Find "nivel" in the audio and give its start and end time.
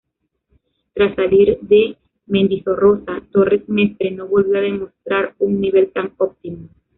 5.61-5.91